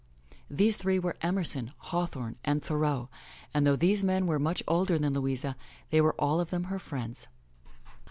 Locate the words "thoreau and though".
2.63-3.75